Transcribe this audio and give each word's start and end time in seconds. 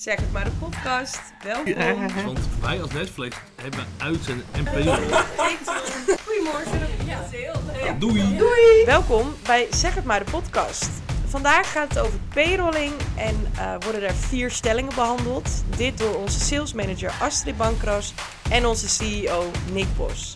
Zeg 0.00 0.16
het 0.16 0.32
maar, 0.32 0.44
de 0.44 0.50
podcast. 0.50 1.20
Welkom. 1.42 2.24
Want 2.24 2.38
wij 2.60 2.82
als 2.82 2.92
Netflix 2.92 3.36
hebben 3.62 3.86
uitzenden 3.98 4.46
en 4.52 4.64
payroll. 4.64 4.96
Goedemorgen. 6.26 6.80
Ja, 7.06 7.20
heel 7.30 7.52
leuk. 7.66 8.00
Doei! 8.00 8.84
Welkom 8.84 9.34
bij 9.46 9.66
Zeg 9.70 9.94
het 9.94 10.04
maar, 10.04 10.24
de 10.24 10.30
podcast. 10.30 10.88
Vandaag 11.26 11.72
gaat 11.72 11.88
het 11.88 11.98
over 11.98 12.18
payrolling 12.34 12.92
en 13.16 13.46
eh, 13.56 13.74
worden 13.80 14.02
er 14.02 14.14
vier 14.14 14.50
stellingen 14.50 14.94
behandeld. 14.94 15.50
Dit 15.76 15.98
door 15.98 16.14
onze 16.14 16.40
salesmanager 16.40 17.12
Astrid 17.20 17.56
Bankras 17.56 18.14
en 18.50 18.66
onze 18.66 18.88
CEO 18.88 19.50
Nick 19.72 19.96
Bos. 19.96 20.32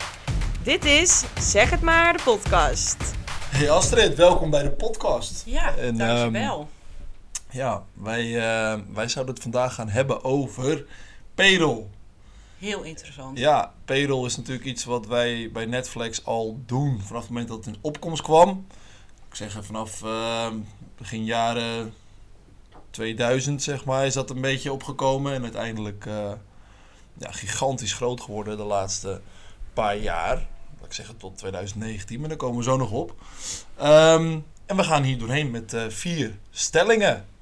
Dit 0.62 0.84
is 0.84 1.24
Zeg 1.40 1.70
het 1.70 1.80
maar, 1.80 2.16
de 2.16 2.22
podcast. 2.22 2.96
Hey 3.48 3.70
Astrid, 3.70 4.14
welkom 4.14 4.50
bij 4.50 4.62
de 4.62 4.70
podcast. 4.70 5.42
Ja, 5.46 5.76
En, 5.76 5.96
dankjewel. 5.96 6.68
Ja, 7.54 7.84
wij, 7.92 8.24
eh, 8.24 8.80
wij 8.92 9.08
zouden 9.08 9.34
het 9.34 9.42
vandaag 9.42 9.74
gaan 9.74 9.88
hebben 9.88 10.24
over 10.24 10.86
payroll. 11.34 11.86
Heel 12.58 12.82
interessant. 12.82 13.38
Ja, 13.38 13.72
payroll 13.84 14.26
is 14.26 14.36
natuurlijk 14.36 14.66
iets 14.66 14.84
wat 14.84 15.06
wij 15.06 15.50
bij 15.52 15.66
Netflix 15.66 16.24
al 16.24 16.60
doen 16.66 17.00
vanaf 17.00 17.22
het 17.22 17.30
moment 17.30 17.48
dat 17.48 17.64
het 17.64 17.74
in 17.74 17.80
opkomst 17.80 18.22
kwam. 18.22 18.66
Ik 19.28 19.34
zeg 19.34 19.64
vanaf 19.64 20.02
eh, 20.02 20.50
begin 20.96 21.24
jaren 21.24 21.94
2000 22.90 23.62
zeg 23.62 23.84
maar 23.84 24.06
is 24.06 24.14
dat 24.14 24.30
een 24.30 24.40
beetje 24.40 24.72
opgekomen 24.72 25.32
en 25.32 25.42
uiteindelijk 25.42 26.06
eh, 26.06 26.32
ja, 27.18 27.32
gigantisch 27.32 27.92
groot 27.92 28.20
geworden 28.20 28.56
de 28.56 28.62
laatste 28.62 29.20
paar 29.72 29.96
jaar. 29.96 30.34
Laat 30.76 30.86
ik 30.86 30.92
zeggen 30.92 31.16
tot 31.16 31.38
2019, 31.38 32.20
maar 32.20 32.28
daar 32.28 32.38
komen 32.38 32.58
we 32.58 32.64
zo 32.64 32.76
nog 32.76 32.90
op. 32.90 33.14
Ehm, 33.76 34.38
en 34.66 34.76
we 34.76 34.84
gaan 34.84 35.02
hier 35.02 35.18
doorheen 35.18 35.50
met 35.50 35.72
eh, 35.72 35.88
vier 35.88 36.38
stellingen. 36.50 37.32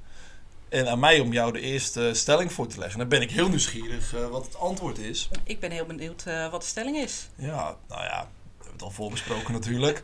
En 0.73 0.89
aan 0.89 0.99
mij 0.99 1.21
om 1.21 1.33
jou 1.33 1.53
de 1.53 1.61
eerste 1.61 2.11
stelling 2.15 2.53
voor 2.53 2.67
te 2.67 2.79
leggen. 2.79 2.99
Dan 2.99 3.09
ben 3.09 3.23
ik 3.23 3.31
heel 3.31 3.49
nieuwsgierig 3.49 4.15
eh, 4.15 4.29
wat 4.29 4.45
het 4.45 4.59
antwoord 4.59 4.99
is. 4.99 5.29
Ik 5.45 5.61
ben 5.61 5.71
heel 5.71 5.85
benieuwd 5.85 6.23
eh, 6.27 6.51
wat 6.51 6.61
de 6.61 6.67
stelling 6.67 6.97
is. 6.97 7.29
Ja, 7.35 7.77
nou 7.89 8.03
ja, 8.03 8.29
we 8.29 8.57
hebben 8.57 8.73
het 8.73 8.83
al 8.83 8.91
voorbesproken 8.91 9.53
natuurlijk. 9.53 10.03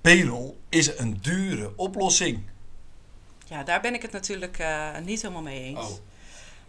Payroll 0.00 0.54
is 0.68 0.98
een 0.98 1.18
dure 1.20 1.72
oplossing. 1.76 2.42
Ja, 3.46 3.62
daar 3.62 3.80
ben 3.80 3.94
ik 3.94 4.02
het 4.02 4.12
natuurlijk 4.12 4.58
eh, 4.58 4.98
niet 4.98 5.22
helemaal 5.22 5.42
mee 5.42 5.62
eens. 5.62 5.88
Oh. 5.88 5.96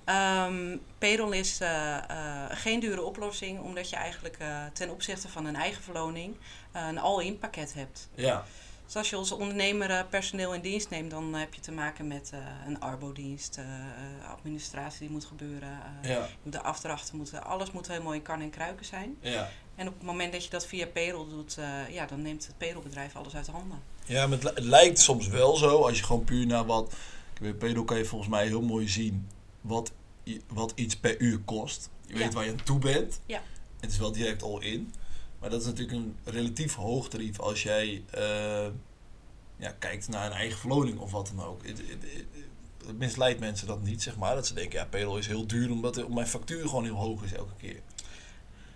Ehm, 0.04 0.78
payroll 0.98 1.38
is 1.38 1.60
geen 2.50 2.80
dure 2.80 3.02
oplossing, 3.02 3.60
omdat 3.60 3.90
je 3.90 3.96
eigenlijk 3.96 4.38
ten 4.74 4.90
opzichte 4.90 5.30
van 5.30 5.46
een 5.46 5.56
eigen 5.56 5.84
verloning 5.84 6.36
een 6.72 6.98
all-in 6.98 7.40
pakket 7.40 7.74
hebt. 7.74 8.10
Ja, 8.16 8.46
Dus 8.86 8.96
als 8.96 9.10
je 9.10 9.16
als 9.16 9.32
ondernemer 9.32 9.90
eh, 9.90 10.00
personeel 10.10 10.54
in 10.54 10.62
dienst 10.62 10.90
neemt, 10.90 11.12
dan 11.12 11.34
heb 11.34 11.54
je 11.54 11.62
te 11.62 11.72
maken 11.72 12.08
met 12.08 12.30
eh, 12.34 12.40
een 12.68 12.80
arbodienst, 12.80 13.58
eh, 13.58 13.64
eh, 13.66 14.30
administratie 14.30 15.00
die 15.00 15.10
moet 15.10 15.26
gebeuren, 15.26 15.80
eh, 16.02 16.10
ja, 16.10 16.28
de 16.44 16.62
afdrachten 16.62 17.18
moeten, 17.18 17.44
alles 17.46 17.72
moet 17.72 17.88
helemaal 17.88 18.14
in 18.14 18.22
kan 18.22 18.42
en 18.42 18.50
kruiken 18.50 18.86
zijn. 18.86 19.16
ja. 19.20 19.50
En 19.76 19.88
op 19.88 19.94
het 19.94 20.04
moment 20.04 20.32
dat 20.32 20.44
je 20.44 20.50
dat 20.50 20.66
via 20.66 20.86
payroll 20.88 21.30
doet, 21.30 21.58
eh, 21.58 21.90
ja, 21.90 22.06
dan 22.06 22.22
neemt 22.22 22.48
het 22.48 22.58
payrollbedrijf 22.58 23.16
alles 23.16 23.36
uit 23.36 23.46
de 23.46 23.52
handen. 23.52 23.82
Ja, 24.06 24.28
maar 24.28 24.38
het, 24.38 24.44
li- 24.44 24.52
het 24.56 24.64
lijkt 24.64 25.00
soms 25.00 25.28
wel 25.28 25.56
zo, 25.56 25.82
als 25.86 25.98
je 25.98 26.04
gewoon 26.04 26.24
puur 26.24 26.46
naar 26.46 26.66
wat... 26.66 26.94
Bij 27.42 27.54
payroll 27.54 27.86
kan 27.86 27.98
je 27.98 28.06
volgens 28.06 28.30
mij 28.30 28.48
heel 28.48 28.62
mooi 28.62 28.88
zien 28.88 29.28
wat, 29.62 29.92
wat 30.48 30.72
iets 30.76 30.98
per 30.98 31.20
uur 31.22 31.40
kost. 31.40 31.90
Je 32.08 32.14
Ja. 32.14 32.20
weet 32.20 32.34
waar 32.34 32.46
je 32.46 32.52
aan 32.52 32.64
toe 32.64 32.80
bent. 32.80 33.20
Ja. 33.26 33.42
Het 33.80 33.92
is 33.92 33.98
wel 33.98 34.12
direct 34.12 34.44
all 34.44 34.60
in. 34.60 34.94
Maar 35.44 35.52
dat 35.52 35.62
is 35.62 35.68
natuurlijk 35.68 35.98
een 35.98 36.16
relatief 36.24 36.76
hoog 36.76 37.10
tarief 37.10 37.40
als 37.40 37.64
jij 37.64 38.04
eh, 38.12 38.68
ja, 39.58 39.72
kijkt 39.80 40.08
naar 40.08 40.26
een 40.26 40.32
eigen 40.32 40.60
verloning 40.60 41.00
of 41.00 41.12
wat 41.12 41.32
dan 41.36 41.46
ook. 41.46 41.68
Het, 41.68 41.82
misleidt 42.98 43.40
mensen 43.40 43.68
dat 43.68 43.82
niet, 43.82 44.02
zeg 44.02 44.18
maar. 44.18 44.36
Dat 44.36 44.48
ze 44.48 44.54
denken, 44.54 44.80
ja, 44.80 44.86
payroll 44.86 45.20
is 45.20 45.28
heel 45.28 45.48
duur 45.48 45.72
omdat 45.72 46.10
mijn 46.10 46.28
factuur 46.28 46.68
gewoon 46.68 46.84
heel 46.84 46.96
hoog 46.96 47.24
is 47.24 47.34
elke 47.34 47.56
keer. 47.58 47.80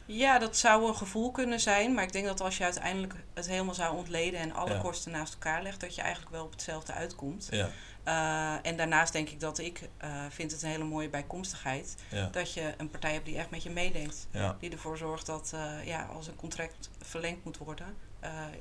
Ja, 0.08 0.40
dat 0.40 0.58
zou 0.58 0.88
een 0.88 0.96
gevoel 0.96 1.32
kunnen 1.32 1.60
zijn, 1.60 1.94
maar 1.94 2.04
ik 2.04 2.12
denk 2.12 2.26
dat 2.26 2.42
als 2.42 2.58
je 2.58 2.64
uiteindelijk 2.64 3.14
het 3.34 3.48
helemaal 3.48 3.74
zou 3.74 3.96
ontleden 3.98 4.40
en 4.40 4.54
alle 4.54 4.74
Ja. 4.74 4.80
kosten 4.80 5.12
naast 5.12 5.34
elkaar 5.34 5.62
legt, 5.64 5.80
dat 5.80 5.96
je 5.96 6.02
eigenlijk 6.02 6.32
wel 6.32 6.44
op 6.46 6.52
hetzelfde 6.52 6.94
uitkomt. 6.94 7.48
Ja, 7.52 7.70
Eh, 8.04 8.54
en 8.62 8.78
daarnaast 8.78 9.14
denk 9.14 9.30
ik 9.30 9.40
dat 9.40 9.58
ik 9.60 9.90
eh, 9.98 10.10
vind 10.30 10.52
het 10.52 10.62
een 10.62 10.70
hele 10.70 10.84
mooie 10.84 11.10
bijkomstigheid 11.10 11.96
ja, 12.12 12.28
dat 12.32 12.54
je 12.54 12.74
een 12.78 12.90
partij 12.90 13.14
hebt 13.14 13.26
die 13.26 13.38
echt 13.38 13.50
met 13.50 13.64
je 13.64 13.70
meedenkt. 13.70 14.28
Die 14.60 14.72
ervoor 14.72 14.98
zorgt 14.98 15.26
dat 15.26 15.52
eh, 15.54 15.86
ja, 15.88 16.04
als 16.06 16.28
een 16.28 16.36
contract 16.36 16.90
verlengd 17.02 17.44
moet 17.44 17.58
worden, 17.58 17.96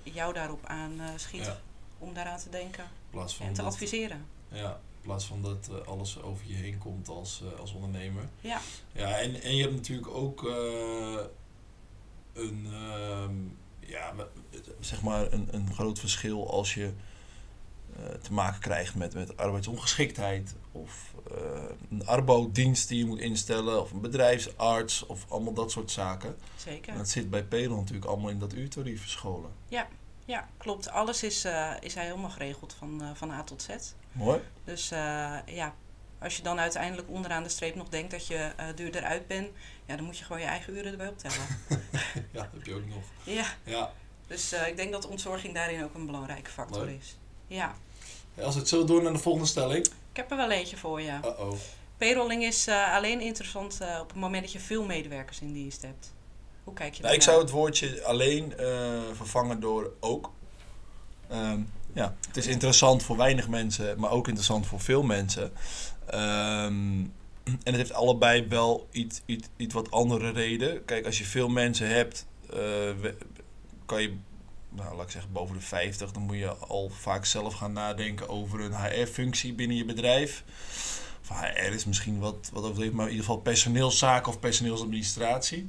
jou 0.03 0.33
daarop 0.33 0.67
aan 0.67 1.01
schiet 1.17 1.51
om 1.99 2.15
daaraan 2.15 2.39
te 2.39 2.49
denken 2.51 2.85
en 3.41 3.53
te 3.53 3.63
adviseren. 3.63 4.27
Ja, 4.49 4.81
plaats 5.07 5.25
van 5.25 5.43
dat 5.43 5.69
eh, 5.71 5.89
alles 5.89 6.23
over 6.23 6.47
je 6.47 6.55
heen 6.55 6.79
komt 6.79 7.09
als, 7.09 7.43
eh, 7.43 7.61
als 7.61 7.73
ondernemer. 7.73 8.29
Ja. 8.41 8.61
Ja, 8.93 9.19
en, 9.19 9.43
en 9.43 9.57
je 9.57 9.63
hebt 9.63 9.75
natuurlijk 9.75 10.09
ook 10.09 10.45
eh, 10.49 11.25
een, 12.33 12.67
ehm, 12.73 13.35
ja, 13.79 14.15
zeg 14.81 15.03
maar 15.03 15.33
een, 15.33 15.49
een 15.51 15.73
groot 15.75 15.99
verschil 15.99 16.51
als 16.51 16.75
je 16.75 16.93
te 18.23 18.33
maken 18.33 18.61
krijgt 18.61 18.95
met, 18.95 19.15
met 19.15 19.37
arbeidsongeschiktheid 19.37 20.55
of 20.73 21.15
een 21.91 22.07
arbodienst 22.07 22.89
die 22.89 22.99
je 22.99 23.05
moet 23.05 23.19
instellen 23.19 23.81
of 23.81 23.93
een 23.93 24.01
bedrijfsarts 24.01 25.07
of 25.07 25.27
allemaal 25.29 25.53
dat 25.53 25.71
soort 25.71 25.91
zaken. 25.91 26.37
Zeker. 26.57 26.93
En 26.93 26.99
dat 26.99 27.09
zit 27.09 27.31
bij 27.31 27.45
payroll 27.45 27.79
natuurlijk 27.79 28.07
allemaal 28.07 28.31
in 28.31 28.39
dat 28.39 28.55
uurtarief 28.55 29.01
verscholen. 29.01 29.51
Ja, 29.69 29.89
klopt. 30.57 30.89
Alles 30.91 31.23
is, 31.23 31.45
eh, 31.45 31.71
is 31.81 31.95
hij 31.95 32.05
helemaal 32.05 32.31
geregeld 32.31 32.75
van, 32.79 33.03
eh, 33.03 33.09
van 33.15 33.31
A 33.31 33.43
tot 33.43 33.63
Z. 33.63 33.69
Mooi. 34.13 34.41
Dus 34.65 34.91
eh, 34.91 35.37
ja, 35.47 35.75
als 36.19 36.37
je 36.37 36.43
dan 36.43 36.59
uiteindelijk 36.59 37.09
onderaan 37.11 37.43
de 37.43 37.49
streep 37.49 37.75
nog 37.75 37.89
denkt 37.89 38.11
dat 38.11 38.27
je 38.27 38.37
eh, 38.57 38.67
duurder 38.75 39.03
uit 39.05 39.27
bent, 39.27 39.49
ja, 39.87 39.97
dan 39.97 40.05
moet 40.05 40.19
je 40.19 40.25
gewoon 40.25 40.41
je 40.43 40.47
eigen 40.49 40.75
uren 40.77 40.91
erbij 40.93 41.09
optellen. 41.09 41.37
Ja, 42.33 42.43
dat 42.43 42.49
heb 42.53 42.67
je 42.67 42.75
ook 42.75 42.87
nog. 42.87 43.03
ja, 43.23 43.47
Ja. 43.65 43.93
dus 44.27 44.53
eh, 44.53 44.67
ik 44.69 44.77
denk 44.77 44.93
dat 44.93 45.07
ontzorging 45.07 45.55
daarin 45.55 45.85
ook 45.85 45.95
een 45.95 46.07
belangrijke 46.07 46.51
factor 46.51 46.85
Leuk. 46.85 46.99
is. 47.01 47.17
Ja, 47.47 47.75
Als 48.43 48.55
we 48.55 48.61
het 48.61 48.69
zo 48.69 48.85
doen 48.85 49.03
naar 49.03 49.13
de 49.13 49.19
volgende 49.19 49.49
stelling. 49.49 49.87
ik 49.87 50.17
heb 50.17 50.31
er 50.31 50.37
wel 50.37 50.51
eentje 50.51 50.77
voor 50.77 51.01
je. 51.01 51.13
Uh-oh. 51.25 51.53
Payrolling 51.99 52.43
is 52.45 52.67
eh, 52.67 52.95
alleen 52.95 53.21
interessant 53.21 53.81
eh, 53.81 53.99
op 54.01 54.09
het 54.09 54.17
moment 54.19 54.43
dat 54.43 54.53
je 54.53 54.59
veel 54.61 54.85
medewerkers 54.85 55.41
in 55.41 55.53
dienst 55.53 55.83
hebt. 55.83 56.13
Hoe 56.67 56.75
kijk 56.75 56.95
je 56.95 57.03
Nou, 57.03 57.15
ik 57.15 57.23
zou 57.23 57.41
het 57.41 57.51
woordje 57.51 58.05
alleen 58.05 58.57
eh, 58.57 59.01
vervangen 59.13 59.61
door 59.61 59.93
ook. 60.01 60.33
Ehm, 61.29 61.61
ja, 61.93 62.15
het 62.27 62.37
is 62.37 62.47
interessant 62.47 63.03
voor 63.03 63.17
weinig 63.17 63.49
mensen, 63.49 64.01
maar 64.01 64.11
ook 64.11 64.27
interessant 64.27 64.67
voor 64.67 64.81
veel 64.81 65.03
mensen. 65.03 65.53
Ehm, 66.07 67.05
en 67.45 67.61
het 67.65 67.77
heeft 67.77 67.93
allebei 67.93 68.47
wel 68.49 68.89
iets, 68.91 69.21
iets, 69.27 69.49
iets 69.57 69.75
wat 69.75 69.91
andere 69.91 70.31
reden. 70.31 70.85
Kijk, 70.85 71.07
als 71.07 71.19
je 71.19 71.25
veel 71.25 71.49
mensen 71.49 71.89
hebt, 71.89 72.27
eh, 72.51 73.11
kan 73.87 74.03
je, 74.03 74.17
nou, 74.69 74.97
laat 74.97 75.05
ik 75.05 75.11
zeggen, 75.11 75.33
boven 75.33 75.55
de 75.55 75.61
50, 75.61 76.13
dan 76.13 76.23
moet 76.23 76.39
je 76.39 76.55
al 76.55 76.89
vaak 76.89 77.25
zelf 77.25 77.55
gaan 77.55 77.73
nadenken 77.73 78.29
over 78.29 78.61
een 78.61 78.75
HR-functie 78.75 79.55
binnen 79.55 79.77
je 79.77 79.85
bedrijf. 79.85 80.45
Of 81.21 81.41
HR 81.41 81.73
is 81.73 81.85
misschien 81.85 82.19
wat, 82.19 82.51
wat 82.53 82.63
overdreven, 82.63 82.97
maar 82.97 83.07
in 83.07 83.11
ieder 83.11 83.27
geval 83.27 83.41
personeelszaken 83.41 84.33
of 84.33 84.41
personeelsadministratie. 84.41 85.69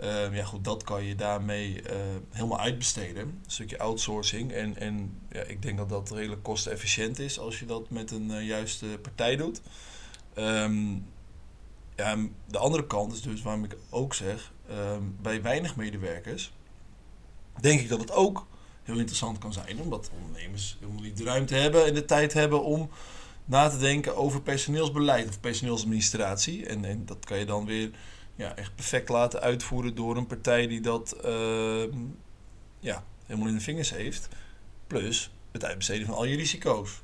Ehm, 0.00 0.34
ja, 0.34 0.44
goed, 0.44 0.64
dat 0.64 0.84
kan 0.84 1.04
je 1.04 1.14
daarmee 1.14 1.82
eh, 1.82 1.96
helemaal 2.30 2.60
uitbesteden. 2.60 3.22
Een 3.22 3.40
stukje 3.46 3.78
outsourcing. 3.78 4.52
En, 4.52 4.76
en 4.76 5.20
ja, 5.30 5.40
ik 5.40 5.62
denk 5.62 5.78
dat 5.78 5.88
dat 5.88 6.10
redelijk 6.10 6.42
kostenefficiënt 6.42 7.18
is 7.18 7.38
als 7.38 7.58
je 7.58 7.66
dat 7.66 7.90
met 7.90 8.10
een 8.10 8.30
eh, 8.30 8.46
juiste 8.46 8.86
partij 9.02 9.36
doet. 9.36 9.60
Ehm, 10.34 10.92
ja, 11.96 12.16
de 12.46 12.58
andere 12.58 12.86
kant 12.86 13.12
is 13.12 13.22
dus 13.22 13.42
waarom 13.42 13.64
ik 13.64 13.76
ook 13.90 14.14
zeg, 14.14 14.52
ehm, 14.68 15.02
bij 15.20 15.42
weinig 15.42 15.76
medewerkers 15.76 16.52
denk 17.60 17.80
ik 17.80 17.88
dat 17.88 18.00
het 18.00 18.12
ook 18.12 18.46
heel 18.82 18.98
interessant 18.98 19.38
kan 19.38 19.52
zijn. 19.52 19.80
Omdat 19.80 20.10
ondernemers 20.18 20.76
helemaal 20.80 21.02
niet 21.02 21.16
de 21.16 21.24
ruimte 21.24 21.54
hebben 21.54 21.86
en 21.86 21.94
de 21.94 22.04
tijd 22.04 22.32
hebben 22.32 22.64
om 22.64 22.90
na 23.44 23.68
te 23.68 23.78
denken 23.78 24.16
over 24.16 24.42
personeelsbeleid 24.42 25.28
of 25.28 25.40
personeelsadministratie. 25.40 26.66
En 26.66 27.06
dat 27.06 27.24
kan 27.24 27.38
je 27.38 27.44
dan 27.44 27.64
weer 27.64 27.90
ja, 28.36 28.56
echt 28.56 28.74
perfect 28.74 29.08
laten 29.08 29.40
uitvoeren 29.40 29.94
door 29.94 30.16
een 30.16 30.26
partij 30.26 30.66
die 30.66 30.80
dat 30.80 31.12
ehm, 31.12 31.98
ja, 32.80 33.04
helemaal 33.26 33.48
in 33.48 33.54
de 33.54 33.60
vingers 33.60 33.90
heeft. 33.90 34.28
Plus 34.86 35.30
het 35.52 35.64
uitbesteden 35.64 36.06
van 36.06 36.14
al 36.14 36.24
je 36.24 36.36
risico's. 36.36 37.02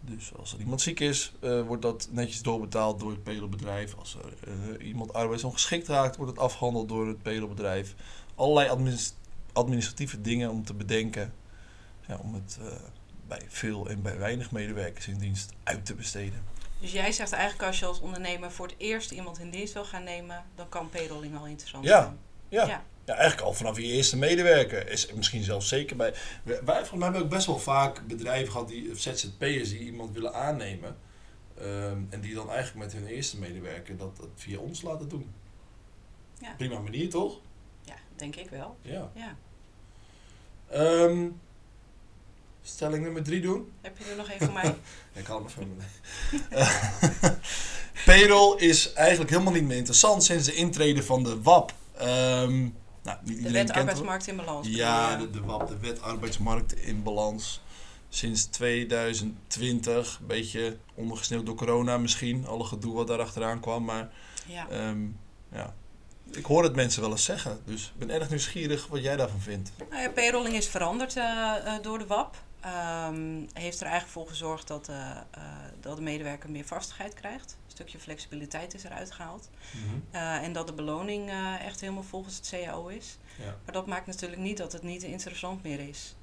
Dus 0.00 0.34
als 0.34 0.52
er 0.52 0.58
iemand 0.58 0.80
ziek 0.80 1.00
is, 1.00 1.32
eh, 1.40 1.62
wordt 1.62 1.82
dat 1.82 2.08
netjes 2.10 2.42
doorbetaald 2.42 3.00
door 3.00 3.10
het 3.10 3.22
pedobedrijf. 3.22 3.94
Als 3.94 4.14
er 4.14 4.52
eh, 4.78 4.86
iemand 4.86 5.12
arbeidsongeschikt 5.12 5.88
raakt, 5.88 6.16
wordt 6.16 6.32
het 6.32 6.40
afgehandeld 6.40 6.88
door 6.88 7.06
het 7.06 7.22
pedobedrijf. 7.22 7.94
Allerlei 8.34 8.68
administ- 8.68 9.14
administratieve 9.52 10.20
dingen 10.20 10.50
om 10.50 10.64
te 10.64 10.74
bedenken. 10.74 11.32
Ja, 12.06 12.16
om 12.16 12.34
het 12.34 12.58
eh, 12.60 12.66
bij 13.28 13.42
veel 13.48 13.88
en 13.88 14.02
bij 14.02 14.18
weinig 14.18 14.50
medewerkers 14.50 15.08
in 15.08 15.18
dienst 15.18 15.52
uit 15.62 15.86
te 15.86 15.94
besteden. 15.94 16.42
Dus 16.80 16.92
jij 16.92 17.12
zegt 17.12 17.32
eigenlijk 17.32 17.62
als 17.62 17.78
je 17.78 17.86
als 17.86 18.00
ondernemer 18.00 18.52
voor 18.52 18.66
het 18.66 18.74
eerst 18.78 19.10
iemand 19.10 19.38
in 19.38 19.50
dienst 19.50 19.72
wil 19.74 19.84
gaan 19.84 20.04
nemen, 20.04 20.44
dan 20.54 20.68
kan 20.68 20.88
payrolling 20.90 21.38
al 21.38 21.46
interessant 21.46 21.84
Ja. 21.84 22.02
zijn. 22.02 22.18
Ja. 22.48 22.66
Ja. 22.66 22.84
Ja, 23.04 23.14
eigenlijk 23.14 23.46
al 23.48 23.54
vanaf 23.54 23.76
je 23.76 23.82
eerste 23.82 24.16
medewerker. 24.16 24.88
Is 24.88 25.12
misschien 25.12 25.42
zelfs 25.42 25.68
zeker 25.68 25.96
bij. 25.96 26.14
Wij, 26.44 26.56
volgens 26.64 26.90
mij 26.90 27.00
hebben 27.02 27.18
we 27.20 27.24
ook 27.24 27.30
best 27.30 27.46
wel 27.46 27.58
vaak 27.58 28.06
bedrijven 28.06 28.52
gehad, 28.52 28.68
die, 28.68 28.94
ZZP'ers, 28.94 29.68
die 29.68 29.78
iemand 29.78 30.12
willen 30.12 30.34
aannemen. 30.34 30.96
Ehm, 31.58 31.98
en 32.10 32.20
die 32.20 32.34
dan 32.34 32.50
eigenlijk 32.50 32.84
met 32.84 32.92
hun 33.00 33.06
eerste 33.06 33.38
medewerker 33.38 33.96
dat, 33.96 34.16
dat 34.16 34.28
via 34.34 34.58
ons 34.58 34.82
laten 34.82 35.08
doen. 35.08 35.34
Ja. 36.38 36.54
Prima 36.56 36.78
manier, 36.78 37.10
toch? 37.10 37.40
Ja, 37.82 37.94
denk 38.16 38.36
ik 38.36 38.50
wel. 38.50 38.76
Ja. 38.82 39.10
Ja. 39.14 39.36
Ehm, 40.70 41.28
stelling 42.68 43.02
nummer 43.02 43.22
drie 43.22 43.40
doen. 43.40 43.72
Heb 43.80 43.98
je 43.98 44.04
er 44.10 44.16
nog 44.16 44.30
één 44.30 44.38
voor 44.38 44.52
mij? 44.52 44.74
Ik 45.20 45.26
haal 45.26 45.46
hem 45.56 45.76
even. 46.50 47.40
Payroll 48.04 48.56
is 48.58 48.92
eigenlijk 48.92 49.30
helemaal 49.30 49.52
niet 49.52 49.64
meer 49.64 49.76
interessant 49.76 50.24
sinds 50.24 50.46
de 50.46 50.54
intrede 50.54 51.02
van 51.02 51.22
de 51.22 51.42
WAP. 51.42 51.72
Ehm, 51.96 52.68
nou, 53.02 53.18
niet 53.22 53.42
De 53.42 53.50
wet 53.50 53.70
arbeidsmarkt 53.70 54.26
in 54.26 54.36
balans. 54.36 54.68
Ja, 54.68 55.16
de, 55.16 55.30
de 55.30 55.40
WAP, 55.40 55.68
de 55.68 55.78
wet 55.78 56.02
arbeidsmarkt 56.02 56.76
in 56.76 57.02
balans. 57.02 57.60
Sinds 58.08 58.44
2020, 58.44 60.18
een 60.20 60.26
beetje 60.26 60.76
ondergesneeuwd 60.94 61.46
door 61.46 61.54
corona 61.54 61.98
misschien, 61.98 62.46
alle 62.46 62.64
gedoe 62.64 62.94
wat 62.94 63.06
daar 63.06 63.20
achteraan 63.20 63.60
kwam. 63.60 63.84
Maar 63.84 64.10
ja. 64.46 64.68
ehm, 64.68 65.06
ja, 65.52 65.74
ik 66.30 66.44
hoor 66.44 66.62
het 66.62 66.74
mensen 66.74 67.00
wel 67.00 67.10
eens 67.10 67.24
zeggen. 67.24 67.60
Dus 67.64 67.84
ik 67.84 68.06
ben 68.06 68.10
erg 68.20 68.28
nieuwsgierig 68.28 68.86
wat 68.86 69.02
jij 69.02 69.16
daarvan 69.16 69.40
vindt. 69.40 69.72
Nou 69.90 70.02
ja, 70.02 70.10
payrolling 70.10 70.54
is 70.54 70.68
veranderd 70.68 71.16
eh, 71.16 71.24
eh, 71.24 71.82
door 71.82 71.98
de 71.98 72.06
WAP. 72.06 72.36
Ehm, 72.60 73.46
heeft 73.52 73.80
er 73.80 73.86
eigenlijk 73.86 74.12
voor 74.12 74.28
gezorgd 74.28 74.68
dat, 74.68 74.88
eh, 74.88 75.10
eh, 75.10 75.42
dat 75.80 75.96
de 75.96 76.02
medewerker 76.02 76.50
meer 76.50 76.64
vastigheid 76.64 77.14
krijgt. 77.14 77.56
Een 77.64 77.70
stukje 77.70 77.98
flexibiliteit 77.98 78.74
is 78.74 78.84
eruit 78.84 79.10
gehaald. 79.10 79.50
Eh, 80.10 80.42
en 80.42 80.52
dat 80.52 80.66
de 80.66 80.72
beloning 80.72 81.30
echt 81.60 81.80
helemaal 81.80 82.02
volgens 82.02 82.36
het 82.36 82.48
CAO 82.48 82.86
is. 82.86 83.18
Ja, 83.38 83.56
Maar 83.64 83.72
dat 83.74 83.86
maakt 83.86 84.06
natuurlijk 84.06 84.40
niet 84.40 84.56
dat 84.56 84.72
het 84.72 84.82
niet 84.82 85.02
interessant 85.02 85.62
meer 85.62 85.80
is. 85.88 86.14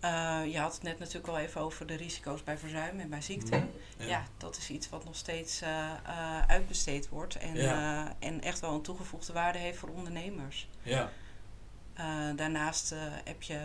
Eh, 0.00 0.40
je 0.52 0.58
had 0.58 0.72
het 0.74 0.82
net 0.82 0.98
natuurlijk 0.98 1.28
al 1.28 1.38
even 1.38 1.60
over 1.60 1.86
de 1.86 1.94
risico's 1.94 2.44
bij 2.44 2.58
verzuim 2.58 3.00
en 3.00 3.08
bij 3.10 3.22
ziekte. 3.22 3.56
Mhm. 3.56 4.08
Ja. 4.08 4.24
dat 4.36 4.56
is 4.56 4.70
iets 4.70 4.88
wat 4.88 5.04
nog 5.04 5.16
steeds 5.16 5.62
uitbesteed 6.46 7.08
wordt. 7.08 7.36
En, 7.36 7.54
Ja. 7.56 8.14
en 8.18 8.40
echt 8.42 8.60
wel 8.60 8.74
een 8.74 8.82
toegevoegde 8.82 9.32
waarde 9.32 9.58
heeft 9.58 9.78
voor 9.78 9.88
ondernemers. 9.88 10.68
ja, 10.82 11.10
daarnaast 12.36 12.94
heb 13.24 13.42
je 13.42 13.60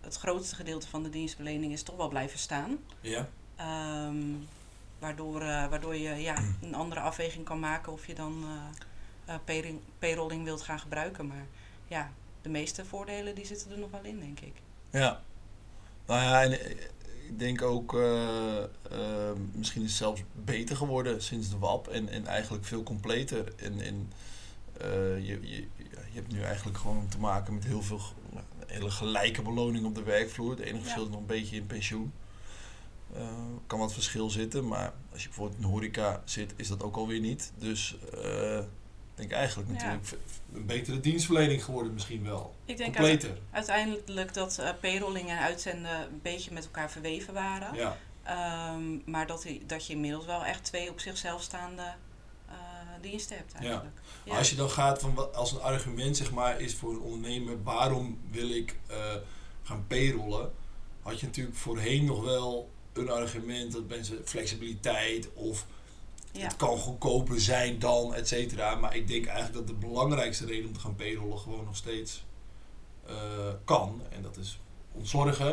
het 0.00 0.16
grootste 0.16 0.54
gedeelte 0.54 0.88
van 0.88 1.02
de 1.02 1.10
dienstverlening 1.10 1.72
is 1.72 1.82
toch 1.82 1.96
wel 1.96 2.08
blijven 2.08 2.38
staan. 2.38 2.78
ja, 3.00 3.28
Ehm, 3.56 4.16
waardoor, 4.98 5.40
eh, 5.40 5.68
waardoor 5.68 5.96
je 5.96 6.14
ja, 6.14 6.36
een 6.62 6.74
andere 6.74 7.00
afweging 7.00 7.44
kan 7.44 7.58
maken 7.60 7.92
of 7.92 8.06
je 8.06 8.14
dan 8.14 8.44
eh, 9.24 9.34
payring- 9.44 9.80
payrolling 9.98 10.44
wilt 10.44 10.62
gaan 10.62 10.78
gebruiken. 10.80 11.26
Maar 11.26 11.46
ja, 11.88 12.12
de 12.42 12.48
meeste 12.48 12.84
voordelen 12.84 13.34
die 13.34 13.46
zitten 13.46 13.70
er 13.70 13.78
nog 13.78 13.90
wel 13.90 14.02
in, 14.02 14.18
denk 14.20 14.40
ik. 14.40 14.52
ja. 14.90 15.22
Nou 16.06 16.22
ja, 16.22 16.42
en 16.42 16.52
ik 17.28 17.38
denk 17.38 17.62
ook, 17.62 17.92
misschien 19.52 19.82
is 19.82 19.88
het 19.88 19.96
zelfs 19.98 20.22
beter 20.32 20.76
geworden 20.76 21.22
sinds 21.22 21.50
de 21.50 21.58
WAP 21.58 21.88
en, 21.88 22.08
en 22.08 22.26
eigenlijk 22.26 22.64
veel 22.64 22.82
completer. 22.82 23.52
En, 23.56 23.80
en 23.80 24.12
je, 25.22 25.38
je, 25.42 25.66
je 25.86 26.12
hebt 26.12 26.32
nu 26.32 26.42
eigenlijk 26.42 26.78
gewoon 26.78 27.08
te 27.08 27.18
maken 27.18 27.54
met 27.54 27.64
heel 27.64 27.82
veel 27.82 28.00
hele 28.70 28.90
gelijke 28.90 29.42
beloning 29.42 29.84
op 29.84 29.94
de 29.94 30.02
werkvloer. 30.02 30.50
Het 30.50 30.58
enige 30.60 30.74
Ja. 30.76 30.82
verschil 30.82 31.04
is 31.04 31.10
nog 31.10 31.20
een 31.20 31.26
beetje 31.26 31.56
in 31.56 31.66
pensioen. 31.66 32.12
Eh, 33.14 33.22
kan 33.66 33.78
wat 33.78 33.92
verschil 33.92 34.30
zitten, 34.30 34.68
maar 34.68 34.92
als 35.12 35.22
je 35.22 35.28
bijvoorbeeld 35.28 35.56
in 35.60 35.62
de 35.66 35.72
horeca 35.72 36.22
zit, 36.24 36.52
is 36.56 36.68
dat 36.68 36.82
ook 36.82 36.96
alweer 36.96 37.20
niet. 37.20 37.52
Dus 37.58 37.96
eh, 38.22 38.58
ik 38.58 38.64
denk 39.14 39.30
eigenlijk 39.32 39.68
Ja. 39.68 39.74
natuurlijk 39.74 40.16
een 40.54 40.66
betere 40.66 41.00
dienstverlening 41.00 41.64
geworden 41.64 41.92
misschien 41.92 42.24
wel. 42.24 42.54
Ik 42.64 42.76
denk 42.76 42.94
Completer. 42.94 43.38
uiteindelijk 43.50 44.34
dat 44.34 44.62
payrolling 44.80 45.28
en 45.28 45.38
uitzenden 45.38 46.00
een 46.00 46.20
beetje 46.22 46.52
met 46.52 46.64
elkaar 46.64 46.90
verweven 46.90 47.34
waren. 47.34 47.74
Ja. 47.74 47.96
Ehm, 48.22 49.10
maar 49.10 49.26
dat, 49.26 49.46
dat 49.66 49.86
je 49.86 49.92
inmiddels 49.92 50.24
wel 50.26 50.44
echt 50.44 50.64
twee 50.64 50.90
op 50.90 51.00
zichzelf 51.00 51.42
staande 51.42 51.94
diensten 53.00 53.36
hebt 53.36 53.52
eigenlijk. 53.54 53.96
Maar 54.26 54.38
Als 54.38 54.50
je 54.50 54.56
dan 54.56 54.70
gaat 54.70 55.00
van 55.00 55.14
wat 55.14 55.34
als 55.34 55.52
een 55.52 55.60
argument 55.60 56.16
zeg 56.16 56.30
maar 56.32 56.60
is 56.60 56.74
voor 56.74 56.90
een 56.92 57.00
ondernemer, 57.00 57.62
waarom 57.62 58.18
wil 58.30 58.50
ik 58.50 58.76
eh, 58.86 58.96
gaan 59.62 59.84
payrollen, 59.86 60.52
had 61.02 61.20
je 61.20 61.26
natuurlijk 61.26 61.56
voorheen 61.56 62.04
nog 62.04 62.24
wel 62.24 62.70
een 62.92 63.10
argument 63.10 63.72
dat 63.72 63.88
mensen 63.88 64.20
flexibiliteit 64.24 65.28
of 65.34 65.66
Ja. 66.32 66.40
het 66.42 66.56
kan 66.56 66.78
goedkoper 66.78 67.40
zijn 67.40 67.78
dan, 67.78 68.14
et 68.14 68.28
cetera. 68.28 68.74
Maar 68.74 68.96
ik 68.96 69.08
denk 69.08 69.26
eigenlijk 69.26 69.56
dat 69.56 69.66
de 69.66 69.86
belangrijkste 69.86 70.46
reden 70.46 70.66
om 70.66 70.72
te 70.72 70.80
gaan 70.80 70.94
payrollen 70.96 71.38
gewoon 71.38 71.64
nog 71.64 71.76
steeds 71.76 72.24
eh, 73.06 73.14
kan. 73.64 74.02
En 74.10 74.22
dat 74.22 74.36
is 74.36 74.60
ontzorgen 74.92 75.50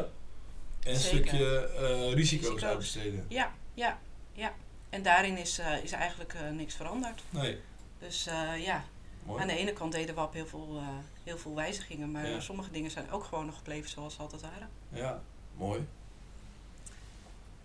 en 0.79 0.93
een 0.93 0.99
stukje 0.99 1.57
eh, 1.57 2.13
risico's, 2.13 2.13
Risico's. 2.13 2.63
uitbesteden. 2.63 3.25
Ja, 3.29 3.53
ja, 3.73 3.99
ja. 4.33 4.53
En 4.89 5.01
daarin 5.03 5.37
is, 5.37 5.57
eh, 5.59 5.83
is 5.83 5.91
eigenlijk 5.91 6.33
eh, 6.33 6.49
niks 6.49 6.75
veranderd. 6.75 7.23
Nee, 7.29 7.59
Dus 7.99 8.27
eh, 8.27 8.63
ja, 8.65 8.83
mooi. 9.23 9.41
aan 9.41 9.47
de 9.47 9.57
ene 9.57 9.73
kant 9.73 9.91
deden 9.91 10.15
WAP 10.15 10.33
heel 10.33 10.47
veel, 10.47 10.77
eh, 10.81 10.87
heel 11.23 11.37
veel 11.37 11.55
wijzigingen, 11.55 12.11
maar 12.11 12.29
Ja. 12.29 12.39
sommige 12.39 12.71
dingen 12.71 12.91
zijn 12.91 13.11
ook 13.11 13.23
gewoon 13.23 13.45
nog 13.45 13.55
gebleven 13.55 13.89
zoals 13.89 14.13
ze 14.15 14.21
altijd 14.21 14.41
waren. 14.41 14.69
Ja, 14.89 15.21
mooi. 15.57 15.87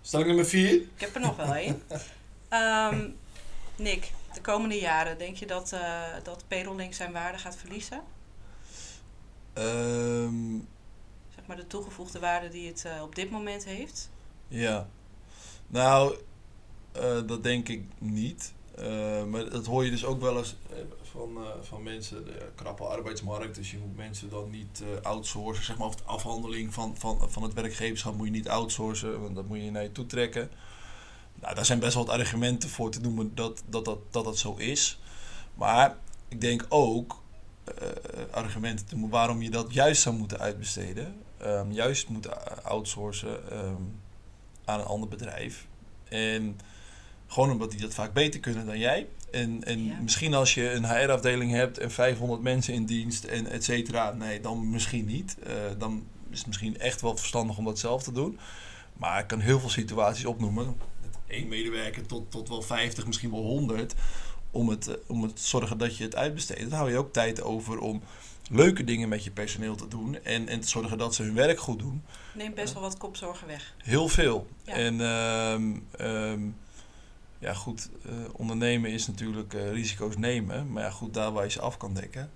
Stelling 0.00 0.28
nummer 0.28 0.46
vier. 0.46 0.72
Ik 0.74 0.90
heb 1.00 1.14
er 1.14 1.20
nog 1.20 1.36
wel 1.36 1.54
één. 1.54 1.82
Ehm, 2.48 3.08
Nick, 3.76 4.12
de 4.34 4.40
komende 4.40 4.78
jaren, 4.78 5.18
denk 5.18 5.36
je 5.36 5.46
dat, 5.46 5.72
eh 5.72 6.02
dat 6.22 6.44
zijn 6.90 7.12
waarde 7.12 7.38
gaat 7.38 7.56
verliezen? 7.56 8.02
Ehm, 9.52 10.52
Zeg 11.34 11.46
maar 11.46 11.56
de 11.56 11.66
toegevoegde 11.66 12.18
waarde 12.18 12.48
die 12.48 12.68
het 12.68 12.84
eh, 12.84 13.02
op 13.02 13.14
dit 13.14 13.30
moment 13.30 13.64
heeft? 13.64 14.10
ja. 14.48 14.88
Nou, 15.66 16.16
eh, 16.92 17.26
dat 17.26 17.42
denk 17.42 17.68
ik 17.68 17.84
niet. 17.98 18.52
Eh, 18.74 19.24
maar 19.24 19.50
dat 19.50 19.66
hoor 19.66 19.84
je 19.84 19.90
dus 19.90 20.04
ook 20.04 20.20
wel 20.20 20.38
eens 20.38 20.56
eh, 20.70 20.76
van, 21.02 21.38
van 21.62 21.82
mensen. 21.82 22.24
De 22.24 22.50
krappe 22.54 22.82
arbeidsmarkt. 22.82 23.54
Dus 23.54 23.70
je 23.70 23.78
moet 23.78 23.96
mensen 23.96 24.30
dan 24.30 24.50
niet 24.50 24.82
outsourcen. 25.02 25.64
Zeg 25.64 25.78
maar, 25.78 25.86
of 25.86 25.96
de 25.96 26.04
afhandeling 26.04 26.74
van, 26.74 26.96
van, 26.96 27.30
van 27.30 27.42
het 27.42 27.52
werkgeverschap 27.52 28.16
moet 28.16 28.26
je 28.26 28.32
niet 28.32 28.48
outsourcen. 28.48 29.20
Want 29.20 29.34
dat 29.34 29.48
moet 29.48 29.62
je 29.62 29.70
naar 29.70 29.82
je 29.82 29.92
toe 29.92 30.06
trekken. 30.06 30.50
Nou, 31.34 31.54
daar 31.54 31.64
zijn 31.64 31.78
best 31.78 31.94
wel 31.94 32.04
wat 32.04 32.14
argumenten 32.14 32.68
voor 32.68 32.90
te 32.90 33.00
noemen 33.00 33.34
dat 33.34 33.62
dat, 33.68 33.84
dat, 33.84 33.98
dat, 34.10 34.24
dat 34.24 34.38
zo 34.38 34.54
is. 34.54 35.00
Maar 35.54 35.96
ik 36.28 36.40
denk 36.40 36.66
ook 36.68 37.20
argumenten 38.30 38.86
te 38.86 38.92
noemen 38.92 39.10
waarom 39.10 39.42
je 39.42 39.50
dat 39.50 39.74
juist 39.74 40.02
zou 40.02 40.16
moeten 40.16 40.38
uitbesteden. 40.38 41.14
Ehm, 41.36 41.70
juist 41.70 42.08
moeten 42.08 42.64
outsourcen 42.64 43.50
ehm, 43.50 43.82
aan 44.64 44.80
een 44.80 44.86
ander 44.86 45.08
bedrijf. 45.08 45.66
En 46.08 46.58
gewoon 47.32 47.50
omdat 47.50 47.70
die 47.70 47.80
dat 47.80 47.94
vaak 47.94 48.12
beter 48.12 48.40
kunnen 48.40 48.66
dan 48.66 48.78
jij. 48.78 49.06
En, 49.30 49.64
en 49.64 49.84
Ja. 49.84 50.00
misschien 50.00 50.34
als 50.34 50.54
je 50.54 50.70
een 50.70 50.84
HR-afdeling 50.84 51.52
hebt 51.52 51.78
en 51.78 51.90
500 51.90 52.42
mensen 52.42 52.74
in 52.74 52.84
dienst 52.84 53.24
en 53.24 53.46
et 53.46 53.64
cetera. 53.64 54.12
Nee, 54.12 54.40
dan 54.40 54.70
misschien 54.70 55.04
niet. 55.04 55.36
Eh, 55.46 55.54
dan 55.78 56.06
is 56.30 56.38
het 56.38 56.46
misschien 56.46 56.78
echt 56.78 57.00
wel 57.00 57.16
verstandig 57.16 57.58
om 57.58 57.64
dat 57.64 57.78
zelf 57.78 58.02
te 58.02 58.12
doen. 58.12 58.38
Maar 58.96 59.20
ik 59.20 59.26
kan 59.26 59.40
heel 59.40 59.60
veel 59.60 59.68
situaties 59.68 60.24
opnoemen. 60.24 60.66
Met 61.00 61.16
één 61.26 61.48
medewerker 61.48 62.06
tot, 62.06 62.30
tot 62.30 62.48
wel 62.48 62.62
50, 62.62 63.06
misschien 63.06 63.30
wel 63.30 63.42
100. 63.42 63.94
Om 64.50 64.68
het, 64.68 64.88
eh, 64.88 64.94
om 65.06 65.22
het 65.22 65.40
zorgen 65.40 65.78
dat 65.78 65.96
je 65.96 66.04
het 66.04 66.16
uitbesteedt. 66.16 66.60
Dan 66.70 66.78
hou 66.78 66.90
je 66.90 66.98
ook 66.98 67.12
tijd 67.12 67.42
over 67.42 67.78
om 67.78 68.02
leuke 68.50 68.84
dingen 68.84 69.08
met 69.08 69.24
je 69.24 69.30
personeel 69.30 69.74
te 69.74 69.88
doen. 69.88 70.18
En, 70.24 70.48
en 70.48 70.60
te 70.60 70.68
zorgen 70.68 70.98
dat 70.98 71.14
ze 71.14 71.22
hun 71.22 71.34
werk 71.34 71.58
goed 71.60 71.78
doen. 71.78 72.02
Neemt 72.34 72.54
best 72.54 72.72
wel 72.72 72.82
wat 72.82 72.96
kopzorgen 72.98 73.46
weg. 73.46 73.74
Heel 73.78 74.08
veel. 74.08 74.46
Ja. 74.64 74.72
En 74.72 75.00
ehm, 75.00 76.40
ja, 77.42 77.54
goed, 77.54 77.88
eh, 78.04 78.12
ondernemen 78.32 78.90
is 78.90 79.06
natuurlijk 79.06 79.54
eh, 79.54 79.72
risico's 79.72 80.16
nemen. 80.16 80.72
Maar 80.72 80.82
ja, 80.82 80.90
goed, 80.90 81.14
daar 81.14 81.32
waar 81.32 81.44
je 81.44 81.50
ze 81.50 81.60
af 81.60 81.76
kan 81.76 81.94
dekken, 81.94 82.30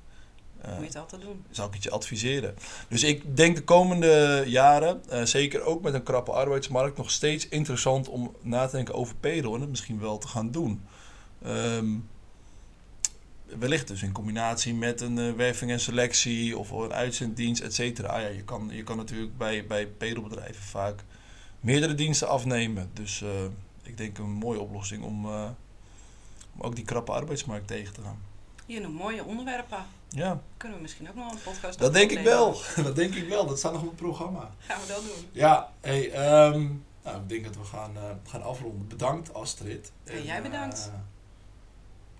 eh, 0.61 0.71
Moet 0.71 0.81
je 0.81 0.87
het 0.87 0.97
altijd 0.97 1.23
doen. 1.23 1.45
zou 1.51 1.69
ik 1.69 1.75
het 1.75 1.83
je 1.83 1.91
adviseren. 1.91 2.55
Dus 2.89 3.03
ik 3.03 3.37
denk 3.37 3.57
de 3.57 3.65
komende 3.65 4.45
jaren, 4.47 5.03
zeker 5.29 5.63
ook 5.63 5.83
met 5.83 5.95
een 5.95 6.03
krappe 6.03 6.33
arbeidsmarkt, 6.33 6.97
nog 6.97 7.11
steeds 7.11 7.49
interessant 7.49 8.09
om 8.09 8.37
na 8.41 8.67
te 8.67 8.77
denken 8.77 8.95
over 8.95 9.15
payroll 9.17 9.55
en 9.55 9.61
het 9.61 9.71
misschien 9.71 10.01
wel 10.01 10.19
te 10.19 10.29
gaan 10.29 10.51
doen. 10.51 10.83
Ehm, 11.43 11.87
wellicht 13.59 13.89
dus 13.89 14.03
in 14.03 14.13
combinatie 14.13 14.75
met 14.75 15.01
een 15.01 15.37
werving 15.37 15.71
en 15.71 15.81
selectie 15.81 16.59
of 16.59 16.71
een 16.71 16.93
uitzenddienst, 16.93 17.63
et 17.63 17.75
cetera. 17.75 18.19
Ja, 18.19 18.29
je, 18.29 18.45
kan, 18.45 18.69
je 18.73 18.83
kan 18.83 18.97
natuurlijk 18.97 19.37
bij, 19.39 19.67
bij 19.67 19.87
payrollbedrijven 19.87 20.63
vaak 20.63 21.05
meerdere 21.61 21.95
diensten 21.95 22.29
afnemen. 22.29 22.91
Dus 22.93 23.25
ik 23.87 23.97
denk 23.97 24.19
een 24.19 24.31
mooie 24.31 24.61
oplossing 24.61 25.02
om, 25.05 25.25
eh, 25.26 25.49
om 26.57 26.61
ook 26.61 26.75
die 26.76 26.85
krappe 26.85 27.12
arbeidsmarkt 27.12 27.66
tegen 27.66 27.95
te 27.95 28.02
gaan. 28.02 28.19
Je 28.66 28.81
noemt 28.81 28.99
mooie 28.99 29.25
onderwerpen. 29.25 29.87
Ja, 30.09 30.40
Kunnen 30.57 30.76
we 30.76 30.83
misschien 30.83 31.09
ook 31.09 31.14
nog 31.14 31.33
een 31.33 31.43
podcast 31.43 31.78
dat 31.78 31.93
denk 31.93 32.11
ik 32.11 32.19
wel. 32.25 32.61
Dat 32.85 32.97
denk 32.97 33.14
ik 33.14 33.28
wel. 33.28 33.47
Dat 33.47 33.59
staat 33.59 33.73
nog 33.73 33.83
op 33.83 33.88
het 33.88 33.97
programma. 33.97 34.50
Gaan 34.59 34.81
we 34.81 34.87
dat 34.87 35.02
doen. 35.02 35.28
Ja, 35.33 35.73
hey, 35.81 36.11
ehm, 36.12 36.69
nou, 37.05 37.21
ik 37.23 37.28
denk 37.28 37.45
dat 37.45 37.57
we 37.57 37.64
gaan, 37.64 37.97
eh, 37.97 38.02
gaan 38.26 38.43
afronden. 38.43 38.88
Bedankt 38.88 39.35
Astrid. 39.35 39.93
En 40.05 40.25
jij 40.25 40.43
bedankt. 40.43 40.90
eh, 40.93 40.99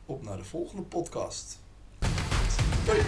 op 0.07 0.23
naar 0.23 0.37
de 0.37 0.45
volgende 0.45 0.83
podcast. 0.83 1.59
Doei. 2.85 3.01